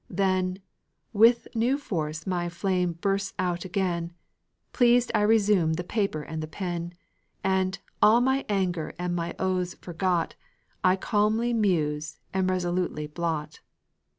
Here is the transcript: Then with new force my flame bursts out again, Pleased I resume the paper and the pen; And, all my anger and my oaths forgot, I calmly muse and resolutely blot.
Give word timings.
Then 0.09 0.57
with 1.13 1.47
new 1.53 1.77
force 1.77 2.25
my 2.25 2.49
flame 2.49 2.93
bursts 2.93 3.35
out 3.37 3.65
again, 3.65 4.13
Pleased 4.73 5.11
I 5.13 5.21
resume 5.21 5.73
the 5.73 5.83
paper 5.83 6.23
and 6.23 6.41
the 6.41 6.47
pen; 6.47 6.93
And, 7.43 7.77
all 8.01 8.19
my 8.19 8.43
anger 8.49 8.95
and 8.97 9.15
my 9.15 9.35
oaths 9.37 9.75
forgot, 9.75 10.33
I 10.83 10.95
calmly 10.95 11.53
muse 11.53 12.19
and 12.33 12.49
resolutely 12.49 13.05
blot. 13.05 13.59